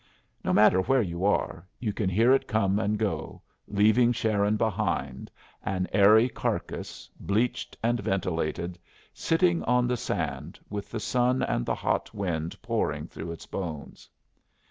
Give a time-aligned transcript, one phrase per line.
[0.43, 5.29] No matter where you are, you can hear it come and go, leaving Sharon behind,
[5.61, 8.79] an airy carcass, bleached and ventilated,
[9.13, 14.09] sitting on the sand, with the sun and the hot wind pouring through its bones.